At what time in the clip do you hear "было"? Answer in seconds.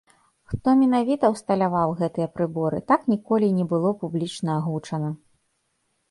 3.75-3.91